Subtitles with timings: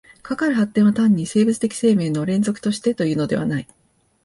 [0.23, 3.67] かかる発展は単に生物的生命の連続としてというのではない。